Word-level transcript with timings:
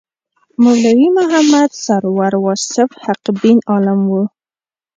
مولوي 0.61 1.07
محمد 1.17 1.69
سرور 1.85 2.33
واصف 2.45 2.89
حقبین 3.05 3.57
عالم 3.71 4.01
و. 4.11 4.13